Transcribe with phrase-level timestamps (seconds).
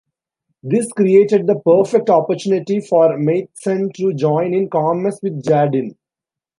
[0.63, 5.95] This created the perfect opportunity for Matheson to join in commerce with Jardine.